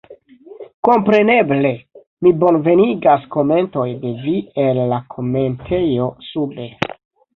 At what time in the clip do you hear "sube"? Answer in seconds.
6.33-6.67